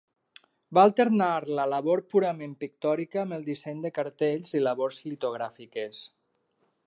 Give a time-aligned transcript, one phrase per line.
[0.77, 1.27] Va alternar
[1.59, 6.03] la labor purament pictòrica amb el disseny de cartells i labors litogràfiques.